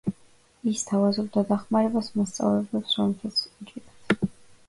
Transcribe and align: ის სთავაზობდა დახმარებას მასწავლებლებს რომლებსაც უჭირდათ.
ის 0.69 0.79
სთავაზობდა 0.83 1.43
დახმარებას 1.51 2.09
მასწავლებლებს 2.21 2.97
რომლებსაც 3.01 3.43
უჭირდათ. 3.65 4.33